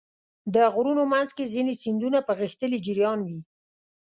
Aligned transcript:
د 0.53 0.55
غرونو 0.73 1.03
منځ 1.13 1.29
کې 1.37 1.51
ځینې 1.53 1.73
سیندونه 1.83 2.19
په 2.27 2.33
غښتلي 2.39 2.77
جریان 2.85 3.19
وي. 3.27 3.41